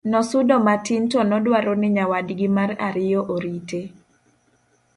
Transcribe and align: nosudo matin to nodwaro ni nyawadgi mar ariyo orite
nosudo 0.11 0.55
matin 0.65 1.09
to 1.09 1.19
nodwaro 1.29 1.73
ni 1.81 1.87
nyawadgi 1.95 2.47
mar 2.57 2.69
ariyo 2.87 3.21
orite 3.35 3.81